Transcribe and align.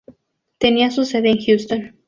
Tenía 0.57 0.89
su 0.89 1.05
sede 1.05 1.29
en 1.29 1.45
Houston. 1.45 1.93